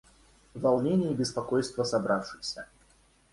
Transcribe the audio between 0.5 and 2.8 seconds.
Волнение и беспокойство собравшихся.